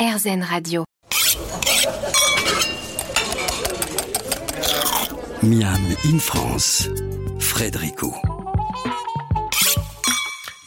[0.00, 0.84] RZN Radio.
[5.42, 6.88] Miam in France,
[7.38, 8.39] Frédérico.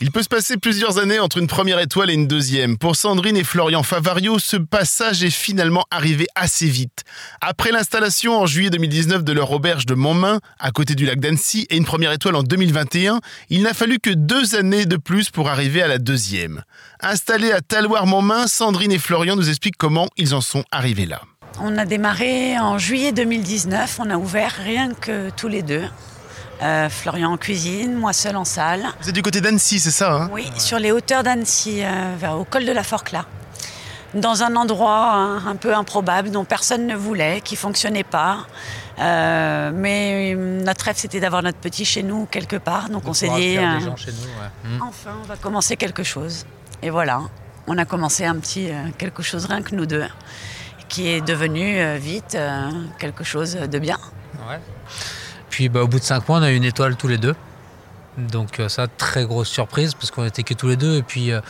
[0.04, 2.78] Il peut se passer plusieurs années entre une première étoile et une deuxième.
[2.78, 7.06] Pour Sandrine et Florian Favario, ce passage est finalement arrivé assez vite.
[7.40, 11.68] Après l'installation en juillet 2019 de leur auberge de Montmain, à côté du lac d'Annecy,
[11.70, 15.48] et une première étoile en 2021, il n'a fallu que deux années de plus pour
[15.48, 16.64] arriver à la deuxième.
[17.00, 21.22] Installés à Taloir-Montmain, Sandrine et Florian nous expliquent comment ils en sont arrivés là.
[21.62, 25.86] On a démarré en juillet 2019, on a ouvert rien que tous les deux.
[26.62, 28.86] Euh, Florian en cuisine, moi seule en salle.
[29.02, 32.46] Vous êtes du côté d'Annecy, c'est ça hein Oui, sur les hauteurs d'Annecy, euh, au
[32.46, 33.26] col de la Forclaz.
[34.14, 38.46] Dans un endroit hein, un peu improbable dont personne ne voulait, qui fonctionnait pas.
[39.00, 42.90] Euh, mais notre rêve c'était d'avoir notre petit chez nous quelque part.
[42.90, 44.78] Donc on s'est dit, euh, chez nous, ouais.
[44.78, 44.82] Mm.
[44.84, 46.46] enfin on va commencer quelque chose.
[46.84, 47.22] Et voilà,
[47.68, 50.04] on a commencé un petit euh, quelque chose rien que nous deux,
[50.90, 53.98] qui est devenu euh, vite euh, quelque chose de bien.
[54.50, 54.60] Ouais.
[55.54, 57.36] Puis bah, au bout de 5 mois, on a eu une étoile tous les deux.
[58.18, 60.96] Donc euh, ça, très grosse surprise parce qu'on était que tous les deux.
[60.96, 61.42] Et puis euh,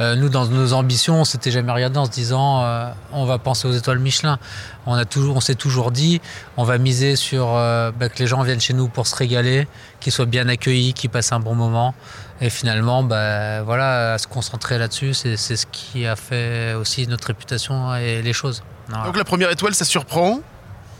[0.00, 2.64] euh, nous, dans nos ambitions, on s'était jamais regardé en se disant
[3.12, 4.40] on va penser aux étoiles Michelin.
[4.86, 6.20] On, a toujours, on s'est toujours dit
[6.56, 9.68] on va miser sur bah, que les gens viennent chez nous pour se régaler,
[10.00, 11.94] qu'ils soient bien accueillis, qu'ils passent un bon moment.
[12.40, 17.28] Et finalement, bah, voilà, à se concentrer là-dessus, c'est, ce qui a fait aussi notre
[17.28, 18.64] réputation et les choses.
[19.04, 20.40] Donc la première étoile, ça surprend.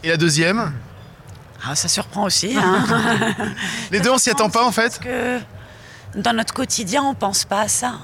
[0.05, 0.73] Et la deuxième?
[1.67, 2.57] Ah, ça surprend aussi.
[2.57, 2.85] hein.
[3.91, 5.41] Les deux, on s'y attend pas en fait Parce que
[6.17, 7.95] dans notre quotidien, on pense pas à ça.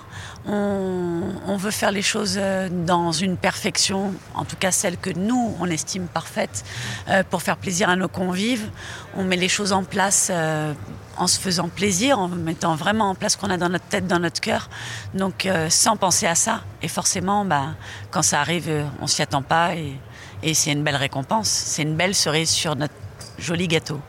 [0.47, 5.11] On, on veut faire les choses euh, dans une perfection, en tout cas celle que
[5.11, 6.65] nous, on estime parfaite,
[7.09, 8.69] euh, pour faire plaisir à nos convives.
[9.17, 10.73] On met les choses en place euh,
[11.19, 14.07] en se faisant plaisir, en mettant vraiment en place ce qu'on a dans notre tête,
[14.07, 14.71] dans notre cœur,
[15.15, 16.63] donc euh, sans penser à ça.
[16.83, 17.75] Et forcément, bah,
[18.11, 19.95] quand ça arrive, on s'y attend pas et,
[20.43, 21.49] et c'est une belle récompense.
[21.49, 22.95] C'est une belle cerise sur notre
[23.41, 24.01] joli gâteau.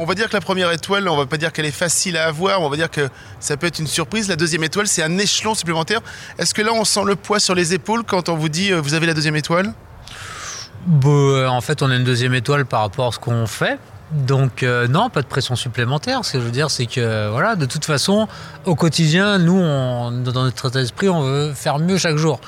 [0.00, 2.26] On va dire que la première étoile, on va pas dire qu'elle est facile à
[2.26, 3.08] avoir, on va dire que
[3.40, 4.28] ça peut être une surprise.
[4.28, 6.00] La deuxième étoile, c'est un échelon supplémentaire.
[6.38, 8.80] Est-ce que là, on sent le poids sur les épaules quand on vous dit euh,
[8.80, 9.72] vous avez la deuxième étoile?
[10.86, 13.78] Bah, euh, en fait, on a une deuxième étoile par rapport à ce qu'on fait.
[14.12, 16.24] Donc euh, non, pas de pression supplémentaire.
[16.24, 18.26] Ce que je veux dire, c'est que voilà, de toute façon,
[18.64, 22.40] au quotidien, nous, on- dans notre état d'esprit, on veut faire mieux chaque jour.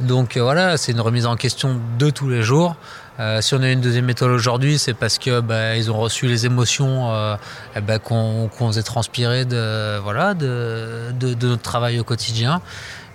[0.00, 2.76] Donc euh, voilà, c'est une remise en question de tous les jours.
[3.20, 6.26] Euh, si on a une deuxième étoile aujourd'hui, c'est parce que bah, ils ont reçu
[6.28, 7.36] les émotions euh,
[7.74, 12.60] eh ben, qu'on qu'on faisait transpirer de voilà de, de- de notre travail au quotidien.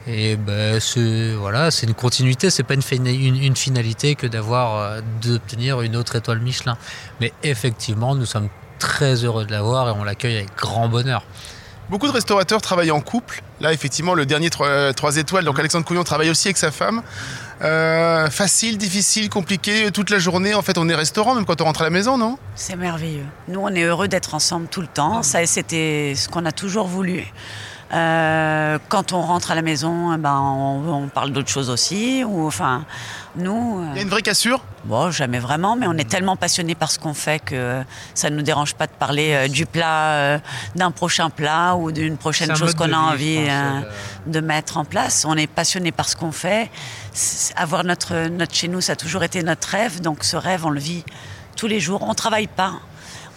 [0.05, 0.37] Et
[0.81, 5.01] c'est voilà, c'est une continuité, c'est pas une, fina- une, une finalité que d'avoir euh,
[5.21, 6.77] d'obtenir une autre étoile Michelin.
[7.21, 8.49] Mais effectivement, nous sommes
[8.79, 11.23] très heureux de l'avoir et on l'accueille avec grand bonheur.
[11.89, 13.43] Beaucoup de restaurateurs travaillent en couple.
[13.61, 17.01] Là, effectivement, le dernier 3, étoiles, donc Alexandre Couillon travaille aussi avec sa femme.
[17.63, 20.53] Euh, facile, difficile, compliqué, toute la journée.
[20.53, 22.37] En fait, on est restaurant, même quand on rentre à la maison, non?
[22.55, 23.25] C'est merveilleux.
[23.47, 25.23] Nous, on est heureux d'être ensemble tout le temps.
[25.23, 27.23] Ça, c'était ce qu'on a toujours voulu.
[27.93, 32.23] Euh, quand on rentre à la maison, eh ben, on, on parle d'autres choses aussi.
[32.23, 32.85] Ou, enfin,
[33.35, 34.61] nous, Il y a euh, une vraie cassure?
[34.85, 37.83] Bon, jamais vraiment, mais on est tellement passionnés par ce qu'on fait que
[38.15, 40.39] ça ne nous dérange pas de parler euh, du plat, euh,
[40.75, 44.77] d'un prochain plat ou d'une prochaine chose qu'on a envie pense, euh, euh, de mettre
[44.77, 45.23] en place.
[45.25, 46.71] On est passionné par ce qu'on fait.
[47.55, 50.01] Avoir notre, notre chez nous, ça a toujours été notre rêve.
[50.01, 51.03] Donc ce rêve, on le vit
[51.55, 52.01] tous les jours.
[52.01, 52.73] On travaille pas.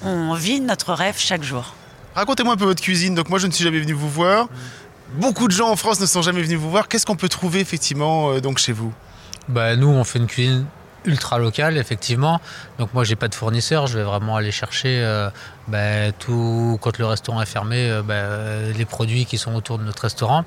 [0.03, 1.75] On vit notre rêve chaque jour.
[2.17, 3.15] Racontez-moi un peu votre cuisine.
[3.15, 4.49] Donc, moi, je ne suis jamais venu vous voir.
[5.17, 6.89] Beaucoup de gens en France ne sont jamais venus vous voir.
[6.89, 8.91] Qu'est-ce qu'on peut trouver, effectivement, euh, donc chez vous?
[9.49, 10.65] Bah, nous, on fait une cuisine
[11.05, 12.41] ultra locale, effectivement.
[12.79, 13.87] Donc moi, j'ai pas de fournisseur.
[13.87, 15.29] Je vais vraiment aller chercher euh,
[15.69, 19.85] bah, tout quand le restaurant est fermé, euh, bah, les produits qui sont autour de
[19.85, 20.45] notre restaurant.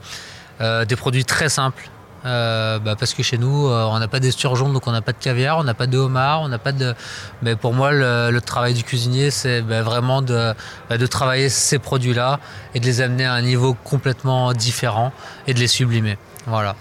[0.60, 1.90] Des produits très simples.
[2.26, 5.14] Euh, bah, parce que chez nous, euh, on n'a pas d'esturgeon, donc on n'a pas
[5.14, 6.94] de caviar, on n'a pas de homard, on n'a pas de.
[7.42, 10.54] Mais pour moi, le, travail du cuisinier, c'est bah, vraiment de,
[10.90, 12.40] bah, de travailler ces produits-là
[12.74, 15.12] et de les amener à un niveau complètement différent
[15.48, 16.18] et de les sublimer.
[16.46, 16.76] Voilà.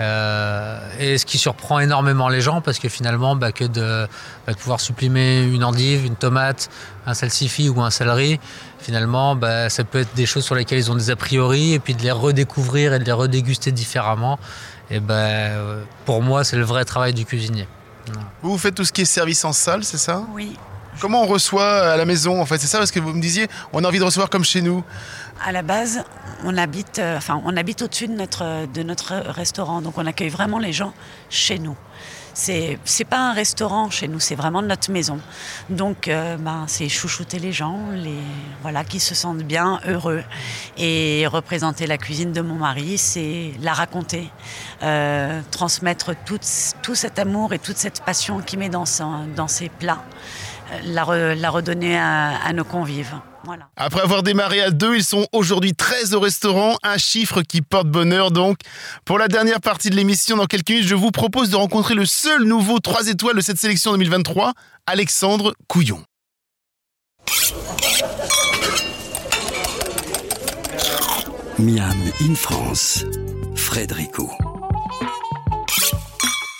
[0.00, 4.06] Euh, et ce qui surprend énormément les gens, parce que finalement, bah, que de,
[4.46, 6.68] bah, de pouvoir supprimer une endive, une tomate,
[7.06, 8.38] un salsifis ou un céleri,
[8.78, 11.78] finalement, bah, ça peut être des choses sur lesquelles ils ont des a priori, et
[11.78, 14.38] puis de les redécouvrir et de les redéguster différemment.
[14.90, 15.52] Et ben,
[16.04, 17.66] pour moi, c'est le vrai travail du cuisinier.
[18.42, 20.22] Vous, vous faites tout ce qui est service en salle, c'est ça?
[20.32, 20.56] Oui.
[21.00, 22.58] Comment on reçoit à la maison, en fait?
[22.58, 24.82] C'est ça Parce que vous me disiez, on a envie de recevoir comme chez nous.
[25.44, 26.02] À la base,
[26.44, 30.72] on habite, euh, enfin, on habite au-dessus de notre, restaurant, donc on accueille vraiment les
[30.72, 30.92] gens
[31.30, 31.76] chez nous.
[32.34, 35.20] c'est c'est pas un restaurant chez nous, c'est vraiment notre maison.
[35.70, 38.18] Donc, euh, ben, c'est chouchouter les gens, les
[38.62, 40.24] voilà, qui se sentent bien, heureux,
[40.76, 44.30] et représenter la cuisine de mon mari, c'est la raconter,
[44.82, 46.40] euh, transmettre tout,
[46.82, 48.84] tout cet amour et toute cette passion qu'il met dans,
[49.36, 50.47] dans ses plats, euh,
[50.84, 53.14] la, re- la redonner à, à nos convives.
[53.44, 53.68] Voilà.
[53.76, 57.86] Après avoir démarré à deux, ils sont aujourd'hui 13 au restaurant, un chiffre qui porte
[57.88, 58.58] bonheur donc.
[59.04, 62.04] Pour la dernière partie de l'émission, dans quelques minutes, je vous propose de rencontrer le
[62.04, 64.52] seul nouveau 3 étoiles de cette sélection 2023,
[64.86, 66.02] Alexandre Couillon.
[71.58, 73.04] Miam in France,
[73.56, 74.30] Frédérico.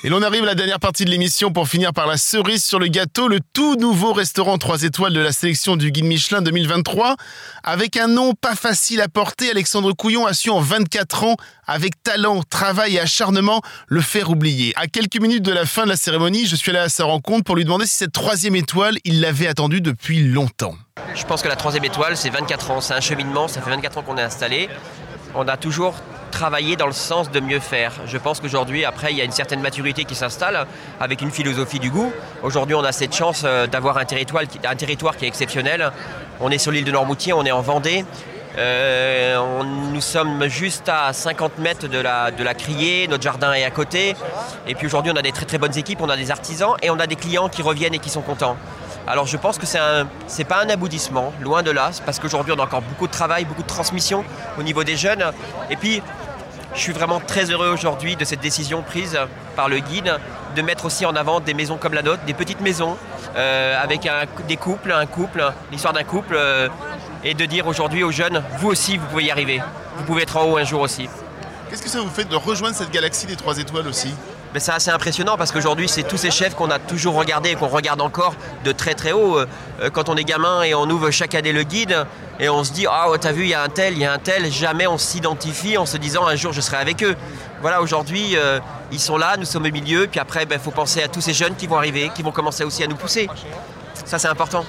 [0.05, 2.79] Et l'on arrive à la dernière partie de l'émission pour finir par la cerise sur
[2.79, 7.17] le gâteau, le tout nouveau restaurant 3 étoiles de la sélection du Guide Michelin 2023.
[7.65, 11.35] Avec un nom pas facile à porter, Alexandre Couillon a su en 24 ans,
[11.67, 14.73] avec talent, travail et acharnement, le faire oublier.
[14.77, 17.43] À quelques minutes de la fin de la cérémonie, je suis allé à sa rencontre
[17.43, 20.77] pour lui demander si cette troisième étoile, il l'avait attendue depuis longtemps.
[21.17, 22.81] Je pense que la troisième étoile, c'est 24 ans.
[22.81, 24.69] C'est un cheminement, ça fait 24 ans qu'on est installé.
[25.35, 25.97] On a toujours
[26.29, 27.93] travaillé dans le sens de mieux faire.
[28.07, 30.67] Je pense qu'aujourd'hui, après, il y a une certaine maturité qui s'installe
[31.01, 32.13] avec une philosophie du goût.
[32.43, 34.59] Aujourd'hui, on a cette chance euh, d'avoir un territoire, qui-
[35.25, 35.91] est exceptionnel.
[36.41, 38.05] On est sur l'île de Normoutier, on est en Vendée.
[38.57, 43.65] Euh, nous sommes juste à 50 mètres de la, de la criée, notre jardin est
[43.65, 44.17] à côté.
[44.67, 46.91] Et puis aujourd'hui, on a des très très bonnes équipes, on a des artisans et
[46.91, 48.57] on a des clients qui reviennent et qui sont contents.
[49.09, 52.53] Alors je pense que c'est un, c'est pas un aboutissement, loin de là, parce qu'aujourd'hui
[52.53, 54.23] on a encore beaucoup de travail, beaucoup de transmission
[54.59, 55.25] au niveau des jeunes.
[55.71, 56.03] Et puis
[56.75, 59.19] je suis vraiment très heureux aujourd'hui de cette décision prise
[59.57, 60.15] par le guide
[60.55, 62.99] de mettre aussi en avant des maisons comme la nôtre, des petites maisons
[63.37, 64.09] euh, avec
[64.47, 66.69] des couples, un couple, l'histoire d'un couple, euh,
[67.25, 69.63] et de dire aujourd'hui aux jeunes, vous aussi vous pouvez y arriver,
[69.97, 71.09] vous pouvez être en haut un jour aussi.
[71.71, 74.15] Qu'est-ce que ça vous fait de rejoindre cette galaxie des 3 étoiles aussi?
[74.55, 77.55] Mais c'est assez impressionnant parce qu'aujourd'hui, c'est tous ces chefs qu'on a toujours regardés et
[77.55, 78.35] qu'on regarde encore
[78.65, 79.39] de très très haut.
[79.39, 79.47] Euh,
[79.83, 82.07] euh, Quand on est gamin et on ouvre chaque année le guide
[82.41, 84.07] et on se dit Ah, ouais, t'as vu, il y a un tel, il y
[84.07, 87.15] a un tel, jamais on s'identifie en se disant un jour je serai avec eux.
[87.61, 88.59] Voilà, aujourd'hui, euh,
[88.91, 91.35] ils sont là, nous sommes au milieu, puis après, il faut penser à tous ces
[91.35, 93.29] jeunes qui vont arriver, qui vont commencer aussi à nous pousser.
[94.07, 94.65] Ça, c'est important.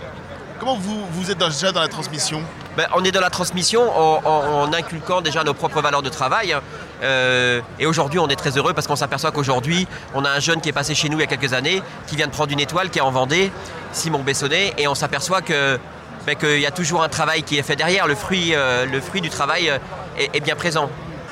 [0.59, 2.41] Comment vous, vous êtes déjà dans la transmission?
[2.75, 6.09] Ben, on est dans la transmission en, en- en inculquant déjà nos propres valeurs de
[6.09, 6.53] travail.
[7.01, 10.61] Euh, et aujourd'hui, on est très heureux parce qu'on s'aperçoit qu'aujourd'hui, on a un jeune
[10.61, 12.59] qui est passé chez nous il y a quelques années, qui vient de prendre une
[12.59, 13.51] étoile, qui est en Vendée,
[13.93, 15.79] Simon Bessonnet, et on s'aperçoit que
[16.25, 18.07] ben, qu'il y a toujours un travail qui est fait derrière.
[18.07, 19.77] Le fruit, euh, le fruit du travail euh,
[20.17, 20.89] est, bien présent.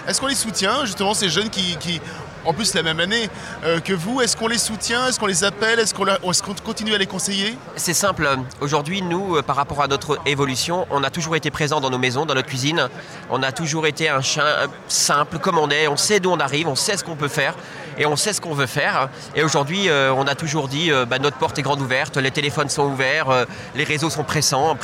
[0.07, 2.01] Est-ce qu'on les soutient, justement, ces jeunes qui,
[2.47, 3.29] en plus la même année
[3.65, 5.07] euh, que vous, est-ce qu'on les soutient?
[5.07, 5.79] Est-ce qu'on les appelle?
[5.79, 7.57] Est-ce qu'on continue à les conseiller?
[7.75, 8.27] C'est simple.
[8.61, 11.97] Aujourd'hui, nous, euh, par rapport à notre évolution, on a toujours été présent dans nos
[11.97, 12.87] maisons, dans notre cuisine.
[13.29, 15.89] On a toujours été un chien euh, simple, comme on est.
[15.89, 17.53] On sait d'où on arrive, on sait ce qu'on peut faire
[17.97, 19.09] et on sait ce qu'on veut faire.
[19.35, 22.83] Et aujourd'hui, on a toujours dit bah, notre porte est grande ouverte, les téléphones sont
[22.83, 24.77] ouverts, les réseaux sont présents.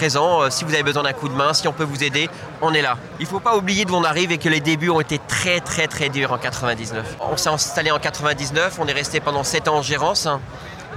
[0.49, 2.27] Si vous avez besoin d'un coup de main, si on peut vous aider,
[2.59, 2.97] on est là.
[3.19, 5.59] Il ne faut pas oublier d'où on arrive et que les débuts ont été très,
[5.59, 7.17] très, très durs en 99.
[7.19, 10.27] On s'est installé en 99, on est resté pendant 7 ans en gérance.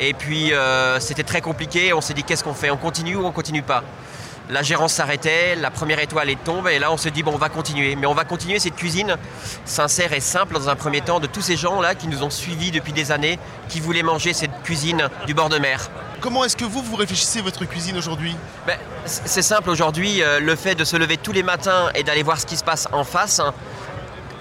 [0.00, 3.25] Et puis euh, c'était très compliqué, on s'est dit qu'est-ce qu'on fait On continue ou
[3.25, 3.82] on continue pas?
[4.49, 7.38] La gérance s'arrêtait, la première étoile est tombée et là on se dit bon on
[7.38, 7.97] va continuer.
[7.97, 9.17] Mais on va continuer cette cuisine
[9.64, 12.70] sincère et simple dans un premier temps de tous ces gens-là qui nous ont suivis
[12.70, 13.38] depuis des années,
[13.69, 15.91] qui voulaient manger cette cuisine du bord de mer.
[16.20, 18.35] Comment est-ce que vous, vous réfléchissez votre cuisine aujourd'hui?
[18.67, 22.23] Ben, c'est simple aujourd'hui, euh, le fait de se lever tous les matins et d'aller
[22.23, 23.53] voir ce qui se passe en face, hein,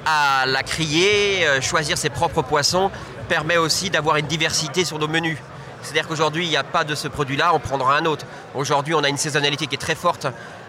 [0.05, 2.91] à la crier, euh, choisir ses propres poissons,
[3.27, 5.37] permet aussi d'avoir une diversité sur nos menus.
[5.81, 8.25] C'est-à-dire qu'aujourd'hui, il n'y a pas de ce produit-là, on prendra un autre.
[8.53, 10.27] Aujourd'hui, on a une saisonnalité qui est très forte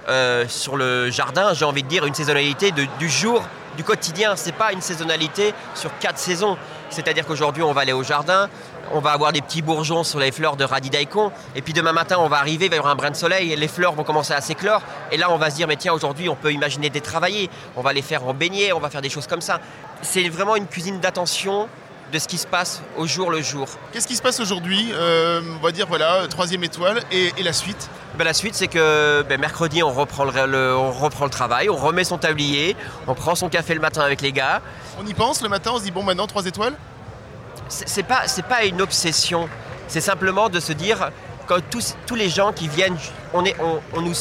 [0.08, 3.42] euh, sur le jardin, j'ai envie de dire une saisonnalité du jour,
[3.76, 4.36] du quotidien.
[4.36, 6.56] Ce n'est pas une saisonnalité sur quatre saisons.
[6.90, 8.48] C'est-à-dire qu'aujourd'hui, on va aller au jardin,
[8.92, 11.92] on va avoir des petits bourgeons sur les fleurs de radis daikon, et puis demain
[11.92, 14.04] matin, on va arriver, il va y avoir un brin de soleil, les fleurs vont
[14.04, 16.90] commencer à s'éclore, et là, on va se dire, mais tiens, aujourd'hui, on peut imaginer
[16.90, 19.60] des travailler, on va les faire en beignet, on va faire des choses comme ça.
[20.02, 21.68] C'est vraiment une cuisine d'attention
[22.12, 23.66] de ce qui se passe au jour le jour.
[23.92, 27.52] Qu'est-ce qui se passe aujourd'hui Euh, On va dire, voilà, troisième étoile, et, et la
[27.52, 31.30] suite Ben, la suite, c'est que ben, mercredi, on reprend le, le- on reprend le
[31.30, 32.76] travail, on remet son tablier,
[33.08, 34.62] on prend son café le matin avec les gars.
[35.02, 36.74] On y pense le matin, on se dit, bon, maintenant, trois étoiles?
[37.68, 39.48] C'est pas, c'est pas une obsession,
[39.88, 41.10] c'est simplement de se dire,
[41.48, 42.96] quand tous, tous les gens qui viennent,
[43.34, 44.14] on, est, on, on nous,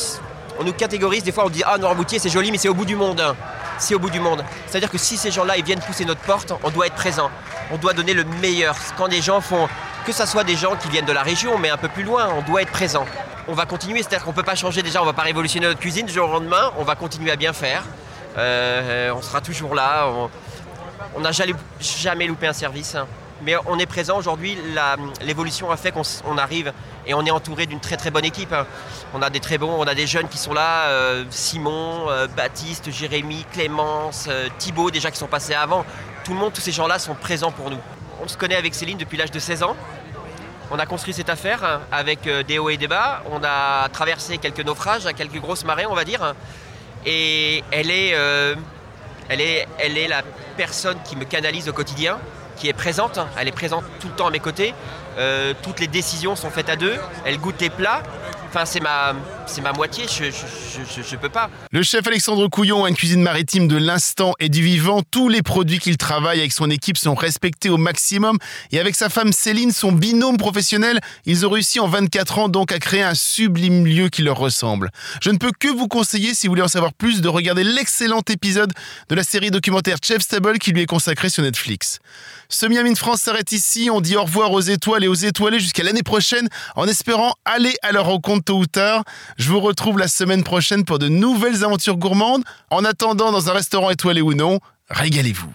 [0.59, 2.85] on nous catégorise, des fois on dit, ah, Noirmoutier, c'est joli, mais c'est au bout
[2.85, 3.21] du monde.
[3.77, 4.43] C'est au bout du monde.
[4.67, 7.29] C'est-à-dire que si ces gens-là, ils viennent pousser notre porte, on doit être présent.
[7.71, 8.75] On doit donner le meilleur.
[8.97, 9.67] Quand des gens font,
[10.05, 12.29] que ce soit des gens qui viennent de la région, mais un peu plus loin,
[12.37, 13.05] on doit être présent.
[13.47, 15.79] On va continuer, c'est-à-dire qu'on ne peut pas changer déjà, on va pas révolutionner notre
[15.79, 17.83] cuisine du jour au lendemain, on va continuer à bien faire.
[18.37, 20.07] Euh, on sera toujours là,
[21.15, 22.95] on- n'a jamais, jamais loupé un service.
[23.35, 23.41] Hein.
[23.43, 24.57] Mais on est présent aujourd'hui,
[25.21, 26.73] l'évolution a fait qu'on arrive
[27.05, 28.53] et on est entouré d'une très très bonne équipe.
[28.53, 28.65] Hein.
[29.13, 32.27] On a des très bons, on a des jeunes qui sont là, euh, Simon, euh,
[32.27, 35.85] Baptiste, Jérémy, Clémence, euh, Thibaut déjà qui sont passés avant.
[36.23, 37.79] Tout le monde, tous ces gens-là sont présents pour nous.
[38.21, 39.75] On se connaît avec Céline depuis l'âge de 16 ans.
[40.71, 43.21] On a construit cette affaire hein, avec des hauts et des bas.
[43.31, 46.33] On a traversé quelques naufrages, quelques grosses marées, on va dire.
[47.05, 48.15] Et elle est,
[49.29, 50.23] elle est, elle est la
[50.57, 52.17] personne qui me canalise au quotidien
[52.55, 53.19] qui est présente.
[53.37, 54.73] Elle est présente tout le temps à mes côtés.
[55.17, 56.95] Euh, toutes les décisions sont faites à deux.
[57.25, 58.03] Elle goûte les plats.
[58.55, 59.13] Enfin, c'est ma,
[59.61, 61.49] ma moitié, je, je, peux pas.
[61.73, 65.01] Le chef Alexandre Couillon a une cuisine maritime de l'instant et du vivant.
[65.11, 68.37] Tous les produits qu'il travaille avec son équipe sont respectés au maximum.
[68.71, 72.71] Et avec sa femme Céline, son binôme professionnel, ils ont réussi en 24 ans donc
[72.71, 74.89] à créer un sublime lieu qui leur ressemble.
[75.21, 78.23] Je ne peux que vous conseiller, si vous voulez en savoir plus, de regarder l'excellent
[78.29, 78.71] épisode
[79.09, 81.99] de la série documentaire Chef Stable qui lui est consacré sur Netflix.
[82.47, 83.89] Ce Miami France s'arrête ici.
[83.91, 86.47] On dit au revoir aux étoiles et aux étoilés jusqu'à l'année prochaine
[86.77, 89.03] en espérant aller à leur rencontre tôt ou tard.
[89.37, 92.43] Je vous retrouve la semaine prochaine pour de nouvelles aventures gourmandes.
[92.69, 94.59] En attendant, dans un restaurant étoilé ou non,
[94.89, 95.53] régalez-vous.